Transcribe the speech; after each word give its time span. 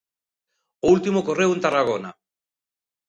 O 0.85 0.87
último 0.95 1.17
ocorreu 1.21 1.49
en 1.51 1.63
Tarragona. 1.65 2.09